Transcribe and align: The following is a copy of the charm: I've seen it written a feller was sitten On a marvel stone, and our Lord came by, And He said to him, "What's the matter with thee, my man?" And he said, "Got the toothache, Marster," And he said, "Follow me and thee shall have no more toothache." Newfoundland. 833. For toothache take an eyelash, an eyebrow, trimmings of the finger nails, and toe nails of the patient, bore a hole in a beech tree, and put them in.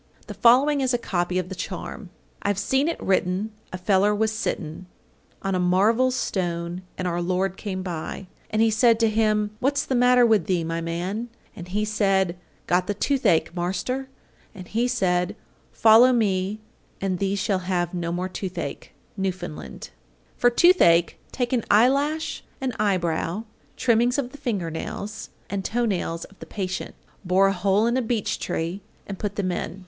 The 0.25 0.33
following 0.33 0.81
is 0.81 0.95
a 0.95 0.97
copy 0.97 1.37
of 1.37 1.49
the 1.49 1.53
charm: 1.53 2.09
I've 2.41 2.57
seen 2.57 2.87
it 2.87 2.99
written 2.99 3.51
a 3.71 3.77
feller 3.77 4.15
was 4.15 4.31
sitten 4.31 4.87
On 5.43 5.53
a 5.53 5.59
marvel 5.59 6.09
stone, 6.09 6.81
and 6.97 7.07
our 7.07 7.21
Lord 7.21 7.55
came 7.55 7.83
by, 7.83 8.25
And 8.49 8.63
He 8.63 8.71
said 8.71 8.99
to 9.01 9.07
him, 9.11 9.51
"What's 9.59 9.85
the 9.85 9.93
matter 9.93 10.25
with 10.25 10.47
thee, 10.47 10.63
my 10.63 10.81
man?" 10.81 11.29
And 11.55 11.67
he 11.67 11.85
said, 11.85 12.35
"Got 12.65 12.87
the 12.87 12.95
toothache, 12.95 13.53
Marster," 13.55 14.07
And 14.55 14.67
he 14.67 14.87
said, 14.87 15.35
"Follow 15.71 16.11
me 16.11 16.61
and 16.99 17.19
thee 17.19 17.35
shall 17.35 17.59
have 17.69 17.93
no 17.93 18.11
more 18.11 18.27
toothache." 18.27 18.91
Newfoundland. 19.15 19.91
833. 20.39 20.41
For 20.41 20.49
toothache 20.49 21.17
take 21.31 21.53
an 21.53 21.63
eyelash, 21.69 22.43
an 22.59 22.73
eyebrow, 22.79 23.43
trimmings 23.77 24.17
of 24.17 24.31
the 24.31 24.39
finger 24.39 24.71
nails, 24.71 25.29
and 25.47 25.63
toe 25.63 25.85
nails 25.85 26.23
of 26.25 26.39
the 26.39 26.47
patient, 26.47 26.95
bore 27.23 27.45
a 27.49 27.53
hole 27.53 27.85
in 27.85 27.95
a 27.95 28.01
beech 28.01 28.39
tree, 28.39 28.81
and 29.05 29.19
put 29.19 29.35
them 29.35 29.51
in. 29.51 29.79